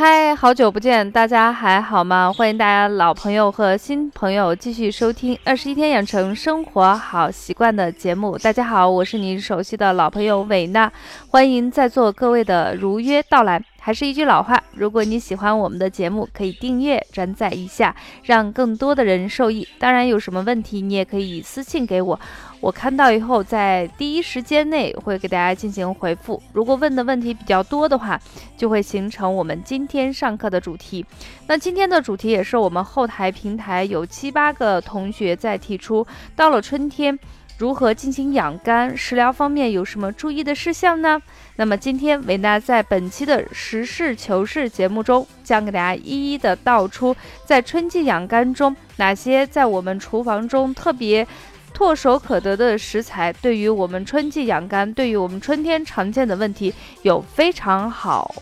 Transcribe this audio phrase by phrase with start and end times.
[0.00, 2.32] 嗨，好久不见，大家还好吗？
[2.32, 8.38] 欢迎大家老朋友和新朋友继续收听《二十一天养成生活好习惯》的节目。
[8.38, 10.92] 大家好，我是您熟悉的老朋友韦娜，
[11.30, 13.60] 欢迎在座各位的如约到来。
[13.88, 19.66] 还是一句老话，如果你喜欢我们的节目，可以订阅、转载一下，让更多的人受益。
[19.78, 22.20] 当然，有什么问题你也可以私信给我，
[22.60, 26.42] 我看到以后在第一时间内会给大家进行回复。
[26.52, 28.20] 如果问的问题比较多的话，
[28.58, 31.02] 就会形成我们今天上课的主题。
[31.46, 37.18] 那今天的主题也是我们后台平台有七八个同学在提出，到了春天。
[37.58, 38.96] 如何进行养肝？
[38.96, 41.20] 食疗方面有什么注意的事项呢？
[41.56, 51.26] 那么今天维娜在本期的实事求是节目中，将给大家一一的道出，在春季养肝中，哪些在我们厨房中特别
[51.74, 56.72] 唾手可得的食材，对于我们春季养肝，对于我们春天常见的问题
[57.02, 58.32] 有非常好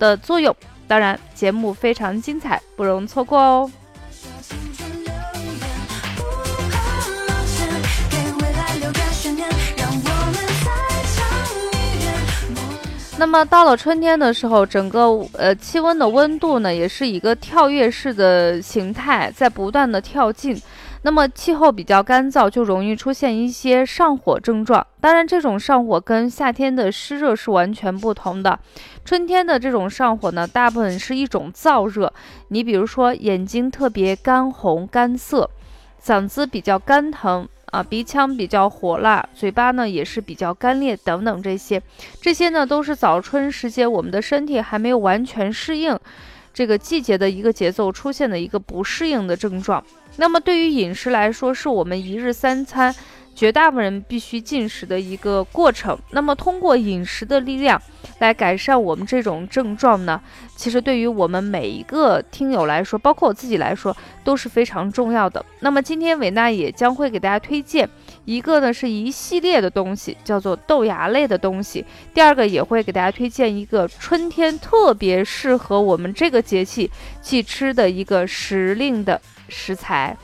[0.00, 0.54] 的作用。
[0.88, 3.70] 当然，节目非常精彩，不容错过哦。
[13.16, 20.60] 那么到了春天的时候，整个呃气温的温度呢，也是一个跳跃式的形态，在不断的跳进。
[21.02, 24.84] 那么气候比较干燥，就容易出现一些上火症状。
[25.00, 28.58] 当然，这种上火跟夏天的湿热是完全不同的。
[29.04, 32.12] 春天的这种上火呢，大部分是一种燥热。
[32.48, 35.48] 你比如说，眼睛特别干红干涩，
[36.02, 37.48] 嗓子比较干疼。
[37.74, 41.82] 啊，鼻腔比较火辣，嘴巴呢也是比较干裂，等等这些，
[42.20, 45.98] 这些呢都是早春时节我们的身体还没有完全适应
[46.52, 49.84] 这个季节的一个节奏出现的一个不适应的症状。
[50.18, 52.94] 那么对于饮食来说，是我们一日三餐。
[53.34, 55.98] 绝大部分人必须进食的一个过程。
[56.10, 57.80] 那么，通过饮食的力量
[58.20, 60.20] 来改善我们这种症状呢？
[60.56, 65.44] 其实对于我们每一个听友来说，包括我自己来说，都是非常重要的。
[65.60, 67.88] 那么，今天伟娜也将会给大家推荐
[68.24, 71.84] 一个呢，是一系列的东西，叫做豆芽类的东西。
[72.14, 80.16] 第二个也会给大家推荐一个春天特别适合我们这个节气去吃的一个时令的食材。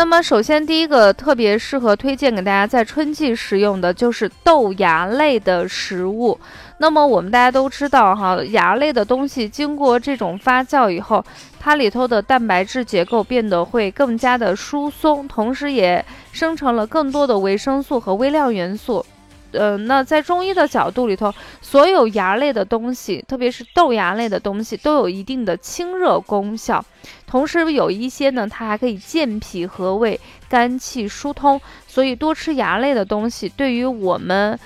[0.00, 6.40] 那么，首先第一个特别适合推荐给大家在春季食用的就是豆芽类的食物。
[6.78, 11.22] 那么我们大家都知道哈，芽类的东西经过这种发酵以后，
[11.58, 16.02] 它里头的蛋白质结构变得会更加的疏松，同时也
[16.32, 19.04] 生成了更多的维生素和微量元素。
[19.52, 26.84] 呃，那在中医的角度里头，所有芽类的东西，特别是豆芽类的东西，都有一定的清热功效。
[27.26, 30.18] 同时有一些呢，它还可以健脾和胃、
[30.48, 31.60] 肝气疏通。
[31.86, 34.58] 所以多吃芽类的东西，对于我们，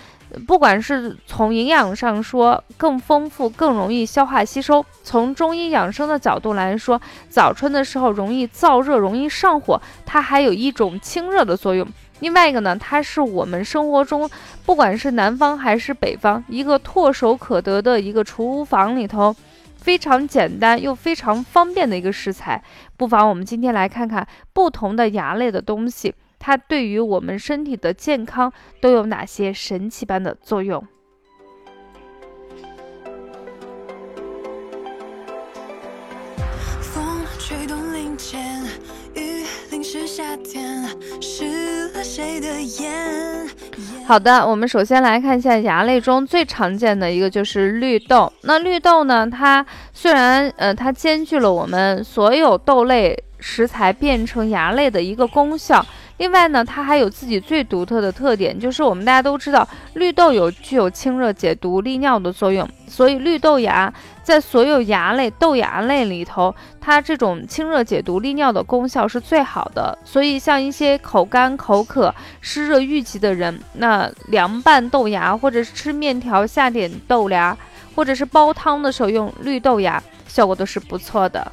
[0.46, 11.86] 不管是从营养上说更丰富、更容易消化吸收；从中医养生的角度来说，早春的时候容易燥热、容易上火，它还有一种清热的作用。
[12.24, 14.30] 另外一个呢，它是我们生活中，
[14.64, 19.36] 不管是南方还是北方，一个唾手可得的一个厨房里头，
[19.76, 22.64] 非常简单又非常方便的一个食材。
[22.96, 30.82] 不妨我们今天来看看不同的芽类的东西，它对于我们身体的健康都有哪些神奇般的作用。
[36.80, 37.04] 风
[37.38, 38.53] 吹动林间，
[39.94, 40.84] 是夏天
[41.20, 43.46] 湿夏天，
[44.04, 48.32] 好的，我们首先来看一下芽类中最常见的一个就是绿豆。
[48.42, 55.86] 那绿豆呢，它虽然呃它兼具了我们所有豆类食材变成芽类的一个功效。
[56.16, 63.92] 另外呢，它还有自己最独特的特点，就是我们大家都知道，绿豆有具有清热解毒利尿的作用，所以绿豆芽
[64.22, 69.98] 在所有芽类豆芽类里头，它这种清热解毒利尿的功效是最好的。
[70.04, 77.56] 所以像一些口干口渴、湿热郁积的人，那凉拌豆芽，或者是吃面条下点豆芽，
[77.96, 81.50] 或者是煲汤的时候用绿豆芽，效果都是不错的。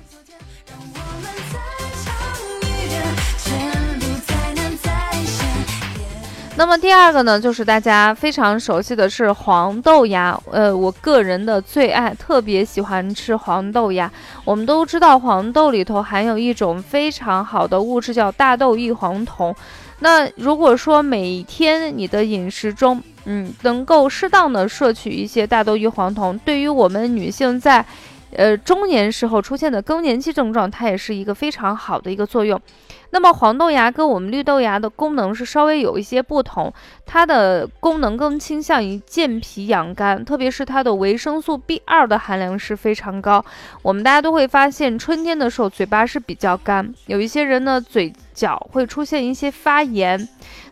[6.62, 14.10] 那么第二个呢，就是大家非常熟悉的是黄豆芽，呃，我个人的最爱，特别喜欢吃黄豆芽。
[14.46, 19.56] 我们都知道黄豆里头含有一种非常好的物质，叫大豆异黄酮。
[20.02, 27.84] 那如果说每天你的饮食中，嗯，能够适当的摄取一些大豆异黄酮，对于我们女性在
[28.36, 32.60] 呃中年时候出现的更年期症状，它也是一个非常好的一个作用。
[33.14, 36.74] 那么黄豆芽跟我们绿豆芽的功能是稍微有一些不同，
[37.06, 43.44] 它的功能更倾向于健脾养肝，特别是它的维生素 B 二的含量是非常高。
[43.82, 50.28] 我们大家都会发现，春天的时候嘴巴是比较干，有一些人呢嘴脚会出现一些发炎。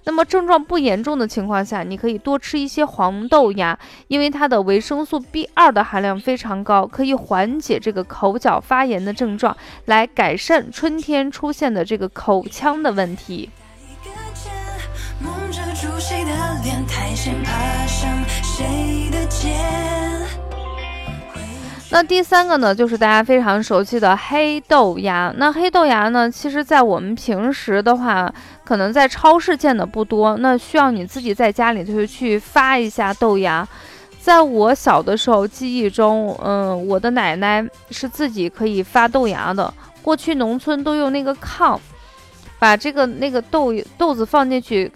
[0.06, 3.77] 那么症状不严重的情况下，你可以多吃一些黄豆芽，
[4.07, 9.56] 因为它的维生素 B 二的含量非常高，可以缓解这个口角发炎的症状，
[9.86, 13.51] 来改善春天出现的这个口腔的问题。
[21.91, 25.33] 那第三个呢，就是大家非常熟悉的黑豆芽。
[25.38, 28.31] 那黑豆芽呢，其实在我们平时的话，
[28.63, 33.68] 可能在超市见的不多，那需要你自己在家里头去发一下豆芽。
[34.21, 39.74] 在我小的时候记忆中，嗯，我的奶奶是自己可以发豆芽的。
[40.03, 41.80] 过去农村都用那个炕，
[42.59, 44.91] 把这个那个豆豆子放进去。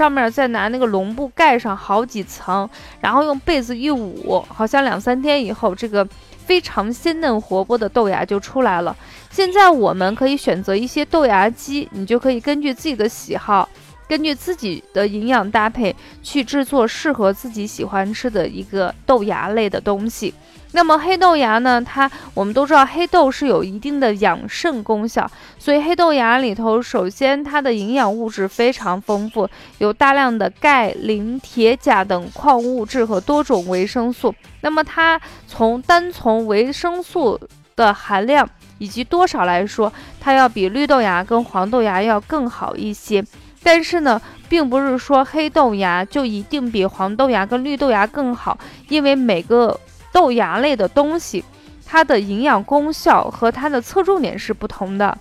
[0.00, 2.66] 上面再拿那个笼布盖上好几层，
[3.02, 6.08] 然后用被子一捂，好像两三天以后，这个
[6.46, 8.96] 非常鲜嫩活泼的豆芽就出来了。
[9.30, 13.68] 现在我们可以选择一些豆芽机，你就可以根据自己的喜好，
[14.10, 20.34] 根据自己的营养搭配去制作适合自己喜欢吃的一个豆芽类的东西。
[20.72, 21.80] 那么黑豆芽呢？
[21.80, 25.30] 它我们都知道黑豆是有一定的养肾功效，
[25.60, 29.48] 所以黑豆芽里头，首先它的营养物质非常丰富，
[29.78, 34.34] 有大量的钙、磷、铁、钾等矿物质和多种维生素。
[34.62, 37.38] 那么它从单从维生素
[37.76, 38.48] 的含量
[38.78, 43.24] 以及多少来说，它要比绿豆芽跟黄豆芽要更好一些。
[43.62, 48.58] 但是呢，并不是说黑豆芽就一定比黄豆芽跟绿豆芽更好，
[48.88, 49.78] 因为每个。
[50.12, 51.44] 豆芽类的东西，
[51.86, 55.16] 它的营养功效和它的侧重点是不同的。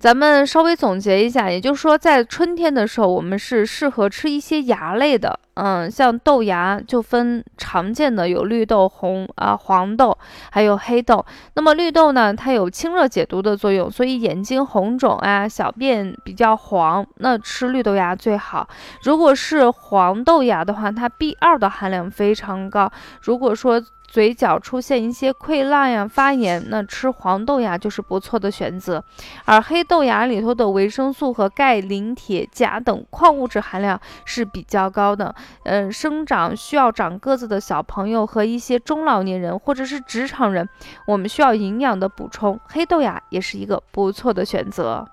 [0.00, 5.38] 咱们稍微总结一下，也就是说，在春天的时候，我们是适合吃一些芽类的。
[5.54, 10.16] 嗯，像豆芽就分常见的有绿豆、红啊黄豆，
[10.50, 11.22] 还有黑豆。
[11.54, 18.66] 那么绿豆呢，它有清热解毒的作用，所以眼睛红肿啊、小便比较黄，那吃绿豆芽最好。
[19.02, 22.90] 如果是黄豆芽的话，它 B 二的含量非常高。
[23.20, 23.78] 如果说
[24.10, 29.02] 嘴角出现一些溃烂呀、发炎，那吃黄豆芽就是不错的选择。
[29.44, 35.32] 而黑豆芽里头的维生素和钙、磷、铁、钾等矿物质含量是比较高的。
[35.62, 40.68] 嗯，生长需要长个子的小朋友和一些中老年人或者是职场人，
[41.06, 45.06] 我们需要营养的补充，黑豆芽也是一个不错的选择。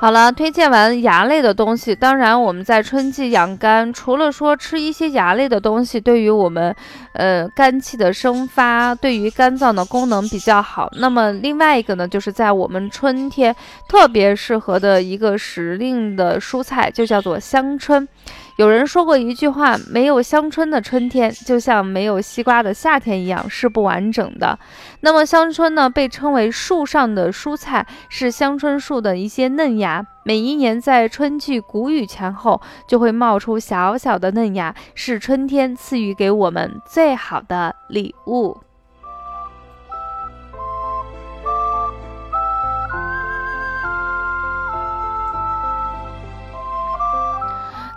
[0.00, 6.74] 好了，推荐完芽类的东西，当然我们在春季养肝，除了说吃一些芽类的东西，对于我们，
[7.12, 10.88] 呃，肝气的生发，对于肝脏的功能比较好。
[10.96, 13.54] 那么另外一个呢，就是在我们春天
[13.90, 18.08] 特别适合的一个时令的蔬菜，就叫做香椿。
[18.56, 24.58] 有人说过一句话：“没有香椿的春天，就像没有西瓜的夏天一样，是不完整的。”
[25.00, 30.04] 那么香椿呢，被称为树上的蔬菜，是香椿树的一些嫩芽。
[30.24, 38.58] 每一年在春季谷雨前后，就会冒出小小的嫩芽，是春天赐予给我们最好的礼物。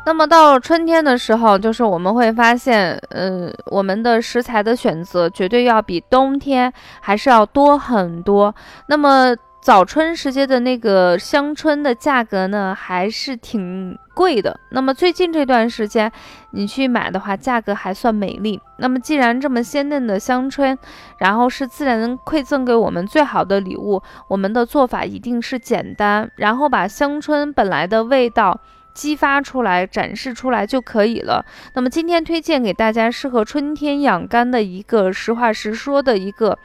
[0.06, 8.54] 那么到春天的时候，就是我们会发现，嗯，我们的食材的选择绝对要比冬天还是要多很多。
[8.88, 14.60] 那么早春时节的那个香椿的价格呢，还是挺贵的。
[14.72, 16.12] 那么最近这段时间
[16.52, 18.60] 你去买的话，价格还算美丽。
[18.80, 20.78] 那么既然这么鲜嫩的香椿，
[21.18, 28.60] 然后是自然馈赠给我们最好的礼物，我们的做法一定是简单，然后把香椿本来的味道。
[28.94, 31.44] 激发出来，展示出来就可以了。
[31.74, 36.58] 那么今天推荐给大家适合春天养肝的一个实话实说的一个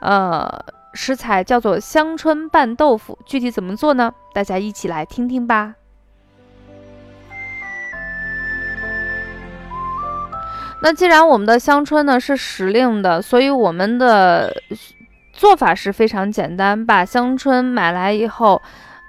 [0.00, 0.48] 呃
[0.94, 3.18] 食材，叫做香椿拌豆腐。
[3.26, 4.12] 具体怎么做呢？
[4.32, 5.74] 大家一起来听听吧。
[10.82, 14.50] 那既然我们的香椿呢是时令的，所以我们的
[15.34, 18.62] 做法是非常简单，把香椿买来以后，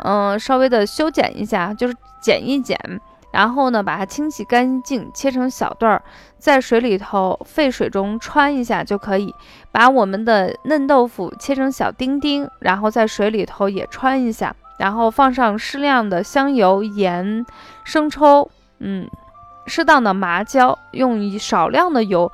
[0.03, 1.95] 嗯，稍微的修剪一下，就是。
[2.21, 2.77] 剪一剪，
[3.31, 6.03] 然后呢，把它清洗干净，切成小段儿，
[6.37, 9.33] 在水里头沸水中穿一下就可以。
[9.71, 17.45] 把我们的嫩豆腐切成小丁丁，然后在水里头也穿一下，然后放上适量的香油、盐、
[17.83, 18.49] 生抽，
[18.79, 19.09] 嗯，
[19.65, 22.31] 适当的麻椒，用一少量的油，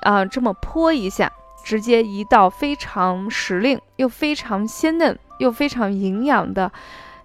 [0.00, 1.30] 啊，这么泼一下，
[1.64, 6.72] 直接一道非常时令又非常鲜嫩又非常营养的，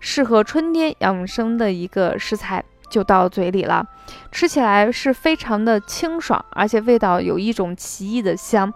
[0.05, 2.63] 适合春天养生的一个食材。
[2.87, 3.83] 就到嘴里了，
[4.31, 8.71] 吃起来是非常的清爽，而且味道有一种奇异的香，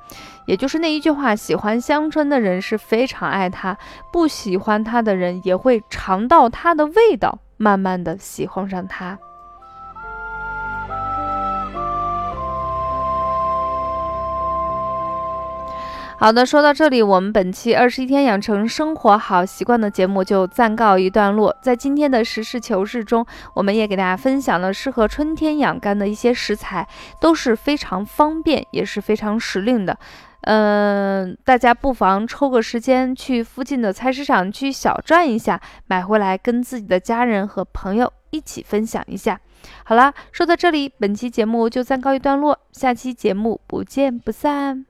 [0.48, 3.78] 也就是那一句话：喜欢香椿的人是非常爱它，
[4.12, 9.18] 不喜欢它的人也会尝到它的味道，慢慢的喜欢上它。
[16.22, 21.56] 好的，说到这里，我们本期二十一天养成生活好习惯的节目就暂告一段落。
[21.62, 26.86] 在今天的实事求是中，我们也给大家分享了适合春天养肝的一些食材，
[27.22, 29.98] 都是非常方便，也是非常时令的。
[30.42, 39.40] 嗯，大家不妨抽个时间去附近的菜市场去小转一下，买回来跟自己的家人和朋友一起分享一下。
[39.86, 44.89] 好啦，说到这里，本期节目就暂告一段落，下期节目不见不散。